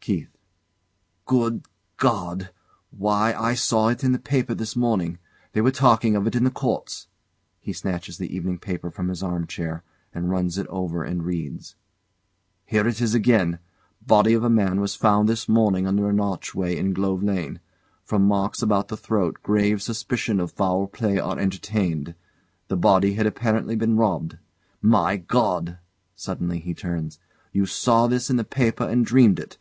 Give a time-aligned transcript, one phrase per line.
[0.00, 0.36] KEITH.
[1.24, 1.62] Good
[1.98, 2.50] God!
[2.90, 5.18] Why, I saw it in the paper this morning.
[5.52, 7.06] They were talking of it in the Courts!
[7.60, 11.76] [He snatches the evening paper from his armchair, and runs it over anal reads]
[12.66, 13.60] Here it is again.
[14.04, 17.60] "Body of a man was found this morning under an archway in Glove Lane.
[18.02, 22.16] From marks about the throat grave suspicion of foul play are entertained.
[22.66, 24.38] The body had apparently been robbed."
[24.82, 25.78] My God!
[26.16, 27.20] [Suddenly he turns]
[27.52, 29.56] You saw this in the paper and dreamed it.